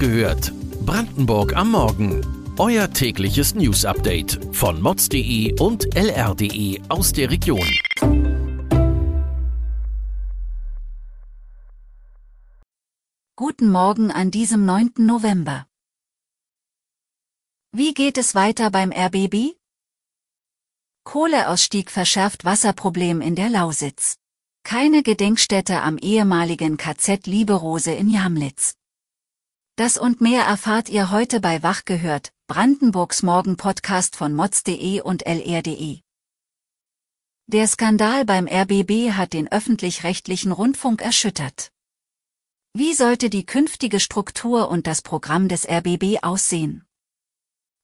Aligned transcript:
gehört. 0.00 0.52
Brandenburg 0.86 1.54
am 1.54 1.72
Morgen. 1.72 2.26
Euer 2.58 2.90
tägliches 2.90 3.54
News-Update 3.54 4.40
von 4.52 4.80
mods.de 4.80 5.60
und 5.60 5.94
lr.de 5.94 6.80
aus 6.88 7.12
der 7.12 7.30
Region. 7.30 7.68
Guten 13.36 13.70
Morgen 13.70 14.10
an 14.10 14.30
diesem 14.30 14.64
9. 14.64 14.92
November. 14.98 15.66
Wie 17.72 17.94
geht 17.94 18.16
es 18.18 18.34
weiter 18.34 18.70
beim 18.70 18.92
RBB? 18.92 19.54
Kohleausstieg 21.04 21.90
verschärft 21.90 22.44
Wasserproblem 22.44 23.20
in 23.20 23.34
der 23.34 23.50
Lausitz. 23.50 24.16
Keine 24.62 25.02
Gedenkstätte 25.02 25.82
am 25.82 25.98
ehemaligen 25.98 26.76
KZ 26.76 27.26
Lieberose 27.26 27.92
in 27.92 28.08
Jamlitz. 28.08 28.79
Das 29.80 29.96
und 29.96 30.20
mehr 30.20 30.42
erfahrt 30.42 30.90
ihr 30.90 31.10
heute 31.10 31.40
bei 31.40 31.62
Wach 31.62 31.86
gehört, 31.86 32.34
Brandenburgs 32.48 33.22
Morgen-Podcast 33.22 34.14
von 34.14 34.34
mods.de 34.34 35.00
und 35.00 35.26
lr.de. 35.26 36.00
Der 37.46 37.66
Skandal 37.66 38.26
beim 38.26 38.46
RBB 38.46 39.12
hat 39.12 39.32
den 39.32 39.50
öffentlich-rechtlichen 39.50 40.52
Rundfunk 40.52 41.00
erschüttert. 41.00 41.72
Wie 42.74 42.92
sollte 42.92 43.30
die 43.30 43.46
künftige 43.46 44.00
Struktur 44.00 44.68
und 44.68 44.86
das 44.86 45.00
Programm 45.00 45.48
des 45.48 45.66
RBB 45.66 46.18
aussehen? 46.20 46.84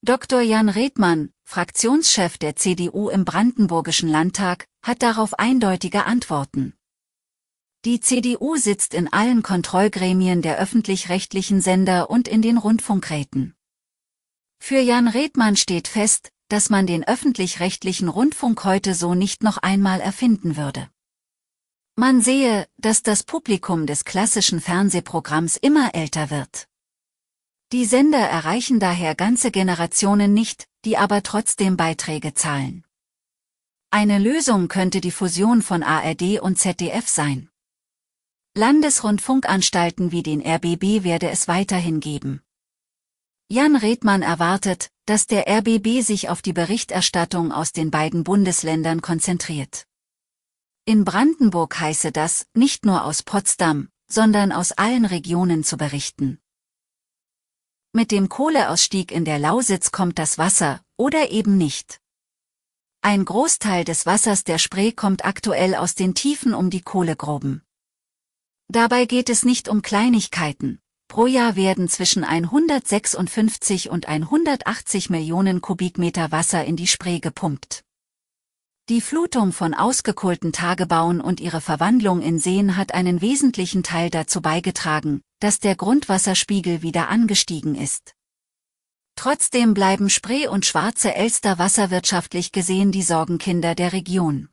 Dr. 0.03 0.43
Jan 0.43 0.69
Redmann, 0.69 1.31
Fraktionschef 1.45 2.37
der 2.37 2.57
CDU 2.57 3.09
im 3.09 3.25
Brandenburgischen 3.25 4.11
Landtag, 4.11 4.67
hat 4.83 5.01
darauf 5.01 5.39
eindeutige 5.39 6.05
Antworten. 6.05 6.75
Die 7.85 8.01
CDU 8.01 8.57
sitzt 8.57 8.95
in 8.95 9.13
allen 9.13 9.43
Kontrollgremien 9.43 10.43
der 10.43 10.59
öffentlich-rechtlichen 10.59 11.61
Sender 11.61 12.11
und 12.11 12.27
in 12.27 12.43
den 12.43 12.59
Rundfunkräten. 12.59 13.55
Für 14.59 14.81
Jan 14.81 15.09
Redmann 15.09 15.57
steht 15.57 15.87
fest, 15.87 16.33
dass 16.49 16.71
man 16.71 16.87
den 16.87 17.05
öffentlich-rechtlichen 17.05 18.09
Rundfunk 18.09 18.65
heute 18.65 18.95
so 18.95 19.15
nicht 19.15 19.43
noch 19.43 19.59
einmal 19.59 20.01
erfinden 20.01 20.57
würde. 20.57 20.89
Man 21.97 22.21
sehe, 22.21 22.69
dass 22.77 23.03
das 23.03 23.23
Publikum 23.23 23.87
des 23.87 24.05
klassischen 24.05 24.61
Fernsehprogramms 24.61 25.57
immer 25.57 25.95
älter 25.95 26.31
wird. 26.31 26.69
Die 27.73 27.85
Sender 27.85 28.19
erreichen 28.19 28.79
daher 28.81 29.15
ganze 29.15 29.51
Generationen 29.51 30.35
nicht, 30.35 30.69
die 30.85 30.97
aber 30.97 31.23
trotzdem 31.23 31.77
Beiträge 31.77 32.35
zahlen. 32.35 32.85
Eine 33.91 34.19
Lösung 34.19 34.69
könnte 34.69 35.01
die 35.01 35.11
Fusion 35.11 35.63
von 35.63 35.83
ARD 35.83 36.41
und 36.41 36.59
ZDF 36.59 37.09
sein. 37.09 37.49
Landesrundfunkanstalten 38.57 40.13
wie 40.13 40.23
den 40.23 40.41
RBB 40.41 41.05
werde 41.05 41.29
es 41.29 41.47
weiterhin 41.47 42.01
geben. 42.01 42.41
Jan 43.51 43.77
Redmann 43.77 44.23
erwartet, 44.23 44.91
dass 45.05 45.27
der 45.27 45.47
RBB 45.47 46.01
sich 46.01 46.31
auf 46.31 46.41
die 46.41 46.55
Berichterstattung 46.55 47.53
aus 47.53 47.73
den 47.73 47.91
beiden 47.91 48.25
Bundesländern 48.25 49.03
konzentriert. 49.03 49.87
In 50.87 51.05
Brandenburg 51.05 51.79
heiße 51.79 52.13
das, 52.13 52.47
nicht 52.55 52.87
nur 52.87 53.05
aus 53.05 53.23
Potsdam, 53.23 53.91
sondern 54.09 54.53
aus 54.53 54.73
allen 54.73 55.05
Regionen 55.05 55.63
zu 55.63 55.77
berichten. 55.77 56.41
Mit 57.93 58.11
dem 58.11 58.31
Kohleausstieg 58.31 59.13
in 59.13 59.27
der 59.27 59.39
Lausitz 59.39 59.93
kommt 59.93 60.19
das 60.19 60.39
Wasser, 60.39 60.81
oder 60.97 61.31
eben 61.31 61.59
nicht. 61.59 62.01
Ein 63.03 63.27
Großteil 63.27 63.85
des 63.85 64.07
Wassers 64.07 64.45
der 64.45 64.57
Spree 64.57 64.93
kommt 64.93 65.27
aktuell 65.27 65.75
aus 65.75 65.95
den 65.95 66.15
Tiefen 66.15 66.55
um 66.55 66.71
die 66.71 66.81
Kohlegruben. 66.81 67.66
Dabei 68.69 69.05
geht 69.05 69.31
es 69.31 69.45
nicht 69.45 69.69
um 69.69 69.83
Kleinigkeiten. 69.83 70.81
Pro 71.09 71.27
Jahr 71.27 71.55
werden 71.55 71.89
zwischen 71.89 72.25
156 72.25 73.91
und 73.91 74.09
180 74.09 75.09
Millionen 75.09 75.61
Kubikmeter 75.61 76.33
Wasser 76.33 76.65
in 76.65 76.77
die 76.77 76.89
Spree 76.89 77.21
gepumpt. 77.21 77.85
Die 78.89 79.01
Flutung 79.01 79.53
von 79.53 79.75
ausgekohlten 79.75 80.53
Tagebauen 80.53 81.21
und 81.21 81.41
ihre 81.41 81.61
Verwandlung 81.61 82.23
in 82.23 82.39
Seen 82.39 82.77
hat 82.77 82.95
einen 82.95 83.21
wesentlichen 83.21 83.83
Teil 83.83 84.11
dazu 84.11 84.41
beigetragen, 84.41 85.23
dass 85.41 85.59
der 85.59 85.75
Grundwasserspiegel 85.75 86.83
wieder 86.83 87.09
angestiegen 87.09 87.75
ist. 87.75 88.15
Trotzdem 89.17 89.75
bleiben 89.75 90.11
Spree 90.11 90.47
und 90.47 90.67
Schwarze 90.67 91.15
Elster 91.15 91.59
wasserwirtschaftlich 91.59 92.53
gesehen 92.53 92.93
die 92.93 93.03
Sorgenkinder 93.03 93.75
der 93.75 93.93
Region. 93.93 94.51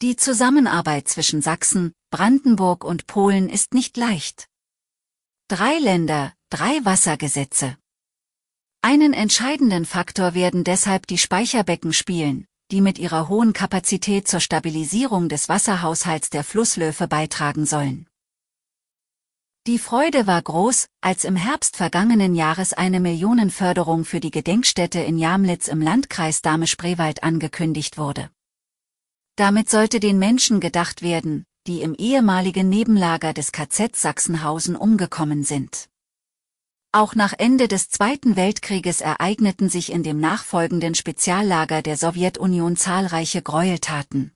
Die 0.00 0.14
Zusammenarbeit 0.14 1.08
zwischen 1.08 1.42
Sachsen, 1.42 1.92
Brandenburg 2.12 2.84
und 2.84 3.08
Polen 3.08 3.48
ist 3.48 3.74
nicht 3.74 3.96
leicht. 3.96 4.46
Drei 5.48 5.76
Länder, 5.78 6.34
drei 6.50 6.84
Wassergesetze. 6.84 7.76
Einen 8.80 9.12
entscheidenden 9.12 9.84
Faktor 9.84 10.34
werden 10.34 10.62
deshalb 10.62 11.08
die 11.08 11.18
Speicherbecken 11.18 11.92
spielen, 11.92 12.46
die 12.70 12.80
mit 12.80 13.00
ihrer 13.00 13.28
hohen 13.28 13.52
Kapazität 13.52 14.28
zur 14.28 14.38
Stabilisierung 14.38 15.28
des 15.28 15.48
Wasserhaushalts 15.48 16.30
der 16.30 16.44
Flusslöfe 16.44 17.08
beitragen 17.08 17.66
sollen. 17.66 18.06
Die 19.66 19.80
Freude 19.80 20.28
war 20.28 20.40
groß, 20.40 20.86
als 21.00 21.24
im 21.24 21.34
Herbst 21.34 21.76
vergangenen 21.76 22.36
Jahres 22.36 22.72
eine 22.72 23.00
Millionenförderung 23.00 24.04
für 24.04 24.20
die 24.20 24.30
Gedenkstätte 24.30 25.00
in 25.00 25.18
Jamlitz 25.18 25.66
im 25.66 25.82
Landkreis 25.82 26.40
Dahme-Spreewald 26.40 27.24
angekündigt 27.24 27.98
wurde. 27.98 28.30
Damit 29.38 29.70
sollte 29.70 30.00
den 30.00 30.18
Menschen 30.18 30.58
gedacht 30.58 31.00
werden, 31.00 31.44
die 31.68 31.80
im 31.80 31.94
ehemaligen 31.94 32.68
Nebenlager 32.68 33.32
des 33.32 33.52
KZ 33.52 33.94
Sachsenhausen 33.94 34.74
umgekommen 34.74 35.44
sind. 35.44 35.88
Auch 36.90 37.14
nach 37.14 37.34
Ende 37.38 37.68
des 37.68 37.88
Zweiten 37.88 38.34
Weltkrieges 38.34 39.00
ereigneten 39.00 39.68
sich 39.68 39.92
in 39.92 40.02
dem 40.02 40.18
nachfolgenden 40.18 40.96
Speziallager 40.96 41.82
der 41.82 41.96
Sowjetunion 41.96 42.76
zahlreiche 42.76 43.40
Gräueltaten. 43.40 44.32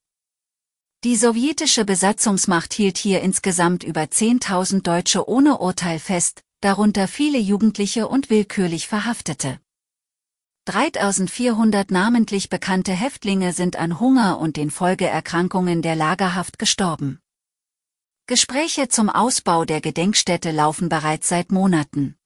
Die 1.02 1.16
sowjetische 1.16 1.84
Besatzungsmacht 1.84 2.72
hielt 2.72 2.96
hier 2.96 3.22
insgesamt 3.22 3.82
über 3.82 4.02
10.000 4.02 4.82
Deutsche 4.82 5.28
ohne 5.28 5.58
Urteil 5.58 5.98
fest, 5.98 6.44
darunter 6.60 7.08
viele 7.08 7.38
Jugendliche 7.38 8.06
und 8.06 8.30
willkürlich 8.30 8.86
Verhaftete. 8.86 9.58
3400 10.64 11.90
namentlich 11.90 12.48
bekannte 12.48 12.92
Häftlinge 12.92 13.52
sind 13.52 13.74
an 13.74 13.98
Hunger 13.98 14.38
und 14.38 14.56
den 14.56 14.70
Folgeerkrankungen 14.70 15.82
der 15.82 15.96
Lagerhaft 15.96 16.60
gestorben. 16.60 17.18
Gespräche 18.28 18.86
zum 18.86 19.10
Ausbau 19.10 19.64
der 19.64 19.80
Gedenkstätte 19.80 20.52
laufen 20.52 20.88
bereits 20.88 21.28
seit 21.28 21.50
Monaten. 21.50 22.16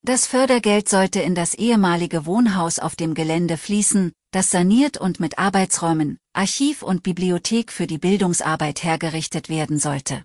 Das 0.00 0.26
Fördergeld 0.26 0.88
sollte 0.88 1.20
in 1.20 1.34
das 1.34 1.52
ehemalige 1.52 2.24
Wohnhaus 2.24 2.78
auf 2.78 2.96
dem 2.96 3.12
Gelände 3.12 3.58
fließen, 3.58 4.12
das 4.30 4.50
saniert 4.50 4.96
und 4.96 5.20
mit 5.20 5.38
Arbeitsräumen, 5.38 6.18
Archiv 6.32 6.82
und 6.82 7.02
Bibliothek 7.02 7.70
für 7.70 7.86
die 7.86 7.98
Bildungsarbeit 7.98 8.82
hergerichtet 8.82 9.50
werden 9.50 9.78
sollte. 9.78 10.24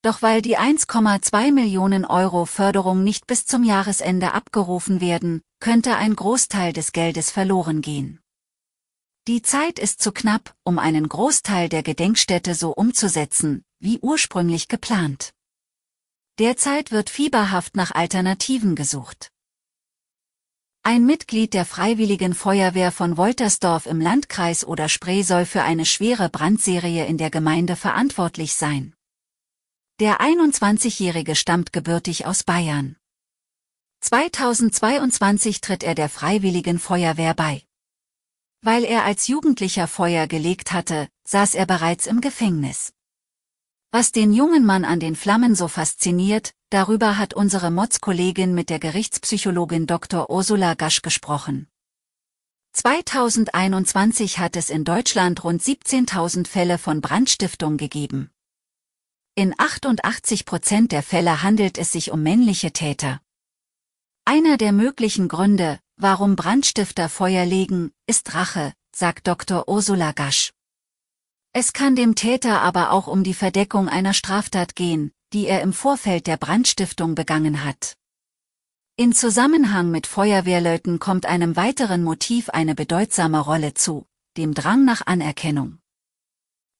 Doch 0.00 0.22
weil 0.22 0.40
die 0.40 0.56
1,2 0.56 1.52
Millionen 1.52 2.06
Euro 2.06 2.46
Förderung 2.46 3.04
nicht 3.04 3.26
bis 3.26 3.44
zum 3.44 3.64
Jahresende 3.64 4.32
abgerufen 4.32 5.00
werden, 5.00 5.42
könnte 5.60 5.96
ein 5.96 6.14
Großteil 6.14 6.72
des 6.72 6.92
Geldes 6.92 7.30
verloren 7.30 7.82
gehen. 7.82 8.20
Die 9.26 9.42
Zeit 9.42 9.78
ist 9.78 10.00
zu 10.00 10.12
knapp, 10.12 10.54
um 10.62 10.78
einen 10.78 11.08
Großteil 11.08 11.68
der 11.68 11.82
Gedenkstätte 11.82 12.54
so 12.54 12.72
umzusetzen, 12.72 13.64
wie 13.80 13.98
ursprünglich 13.98 14.68
geplant. 14.68 15.32
Derzeit 16.38 16.92
wird 16.92 17.10
fieberhaft 17.10 17.76
nach 17.76 17.90
Alternativen 17.92 18.76
gesucht. 18.76 19.32
Ein 20.82 21.04
Mitglied 21.04 21.54
der 21.54 21.64
Freiwilligen 21.64 22.34
Feuerwehr 22.34 22.92
von 22.92 23.16
Woltersdorf 23.16 23.86
im 23.86 24.00
Landkreis 24.00 24.64
oder 24.64 24.88
Spree 24.88 25.22
soll 25.22 25.44
für 25.44 25.62
eine 25.62 25.84
schwere 25.84 26.28
Brandserie 26.28 27.06
in 27.06 27.18
der 27.18 27.30
Gemeinde 27.30 27.74
verantwortlich 27.74 28.54
sein. 28.54 28.94
Der 29.98 30.20
21-Jährige 30.20 31.34
stammt 31.34 31.72
gebürtig 31.72 32.26
aus 32.26 32.44
Bayern. 32.44 32.96
2022 34.06 35.60
tritt 35.60 35.82
er 35.82 35.96
der 35.96 36.08
Freiwilligen 36.08 36.78
Feuerwehr 36.78 37.34
bei. 37.34 37.64
Weil 38.62 38.84
er 38.84 39.02
als 39.04 39.26
Jugendlicher 39.26 39.88
Feuer 39.88 40.28
gelegt 40.28 40.72
hatte, 40.72 41.08
saß 41.24 41.56
er 41.56 41.66
bereits 41.66 42.06
im 42.06 42.20
Gefängnis. 42.20 42.92
Was 43.90 44.12
den 44.12 44.32
jungen 44.32 44.64
Mann 44.64 44.84
an 44.84 45.00
den 45.00 45.16
Flammen 45.16 45.56
so 45.56 45.66
fasziniert, 45.66 46.52
darüber 46.70 47.18
hat 47.18 47.34
unsere 47.34 47.72
Mods-Kollegin 47.72 48.54
mit 48.54 48.70
der 48.70 48.78
Gerichtspsychologin 48.78 49.88
Dr. 49.88 50.30
Ursula 50.30 50.74
Gasch 50.74 51.02
gesprochen. 51.02 51.66
2021 52.74 54.38
hat 54.38 54.54
es 54.54 54.70
in 54.70 54.84
Deutschland 54.84 55.42
rund 55.42 55.60
17.000 55.60 56.46
Fälle 56.46 56.78
von 56.78 57.00
Brandstiftung 57.00 57.76
gegeben. 57.76 58.30
In 59.34 59.52
88 59.58 60.44
Prozent 60.44 60.92
der 60.92 61.02
Fälle 61.02 61.42
handelt 61.42 61.76
es 61.76 61.90
sich 61.90 62.12
um 62.12 62.22
männliche 62.22 62.70
Täter. 62.70 63.20
Einer 64.28 64.56
der 64.56 64.72
möglichen 64.72 65.28
Gründe, 65.28 65.78
warum 65.96 66.34
Brandstifter 66.34 67.08
Feuer 67.08 67.46
legen, 67.46 67.92
ist 68.08 68.34
Rache, 68.34 68.72
sagt 68.92 69.28
Dr. 69.28 69.68
Ursula 69.68 70.10
Gasch. 70.10 70.52
Es 71.52 71.72
kann 71.72 71.94
dem 71.94 72.16
Täter 72.16 72.60
aber 72.60 72.90
auch 72.90 73.06
um 73.06 73.22
die 73.22 73.34
Verdeckung 73.34 73.88
einer 73.88 74.14
Straftat 74.14 74.74
gehen, 74.74 75.12
die 75.32 75.46
er 75.46 75.62
im 75.62 75.72
Vorfeld 75.72 76.26
der 76.26 76.38
Brandstiftung 76.38 77.14
begangen 77.14 77.64
hat. 77.64 77.94
In 78.96 79.12
Zusammenhang 79.12 79.92
mit 79.92 80.08
Feuerwehrleuten 80.08 80.98
kommt 80.98 81.24
einem 81.26 81.54
weiteren 81.54 82.02
Motiv 82.02 82.50
eine 82.50 82.74
bedeutsame 82.74 83.38
Rolle 83.38 83.74
zu, 83.74 84.06
dem 84.36 84.54
Drang 84.54 84.84
nach 84.84 85.06
Anerkennung. 85.06 85.78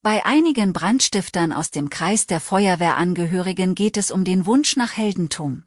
Bei 0.02 0.26
einigen 0.26 0.72
Brandstiftern 0.72 1.52
aus 1.52 1.70
dem 1.70 1.90
Kreis 1.90 2.26
der 2.26 2.40
Feuerwehrangehörigen 2.40 3.76
geht 3.76 3.96
es 3.96 4.10
um 4.10 4.24
den 4.24 4.46
Wunsch 4.46 4.74
nach 4.74 4.96
Heldentum. 4.96 5.62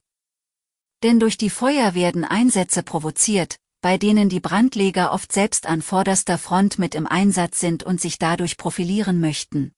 Denn 1.03 1.19
durch 1.19 1.37
die 1.37 1.49
Feuer 1.49 1.93
werden 1.93 2.25
Einsätze 2.25 2.83
provoziert, 2.83 3.57
bei 3.81 3.97
denen 3.97 4.27
die 4.27 4.41
Brandleger 4.41 5.13
oft 5.13 5.31
selbst 5.31 5.65
an 5.65 5.81
vorderster 5.81 6.37
Front 6.37 6.79
mit 6.79 6.95
im 6.95 7.07
Einsatz 7.07 7.59
sind 7.59 7.83
und 7.83 8.01
sich 8.01 8.17
dadurch 8.17 8.57
profilieren 8.57 9.21
möchten. 9.21 9.71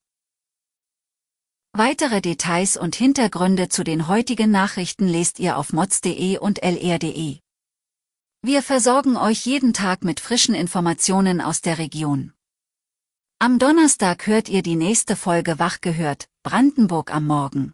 Weitere 1.74 2.20
Details 2.20 2.76
und 2.76 2.96
Hintergründe 2.96 3.70
zu 3.70 3.84
den 3.84 4.08
heutigen 4.08 4.52
Nachrichten 4.52 5.08
lest 5.08 5.40
ihr 5.40 5.58
auf 5.58 5.72
mods.de 5.72 6.38
und 6.38 6.62
lr.de. 6.62 7.40
Wir 8.42 8.64
versorgen 8.64 9.16
euch 9.16 9.46
jeden 9.46 9.72
Tag 9.72 10.04
mit 10.04 10.20
frischen 10.20 10.56
Informationen 10.56 11.40
aus 11.40 11.62
der 11.62 11.78
Region. 11.78 12.34
Am 13.40 13.58
Donnerstag 13.58 14.28
hört 14.28 14.50
ihr 14.50 14.64
die 14.64 14.76
nächste 14.76 15.16
Folge 15.16 15.60
Wach 15.60 15.80
gehört, 15.80 16.28
Brandenburg 16.44 17.14
am 17.14 17.28
Morgen. 17.28 17.74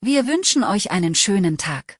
Wir 0.00 0.26
wünschen 0.26 0.64
euch 0.64 0.90
einen 0.90 1.14
schönen 1.14 1.58
Tag. 1.58 1.99